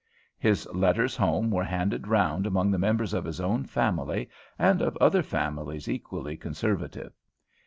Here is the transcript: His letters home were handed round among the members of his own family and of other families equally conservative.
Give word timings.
His 0.39 0.65
letters 0.73 1.15
home 1.15 1.51
were 1.51 1.63
handed 1.63 2.07
round 2.07 2.47
among 2.47 2.71
the 2.71 2.79
members 2.79 3.13
of 3.13 3.23
his 3.23 3.39
own 3.39 3.65
family 3.67 4.31
and 4.57 4.81
of 4.81 4.97
other 4.99 5.21
families 5.21 5.87
equally 5.87 6.35
conservative. 6.35 7.13